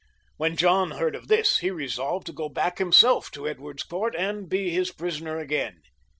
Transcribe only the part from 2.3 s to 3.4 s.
go back himself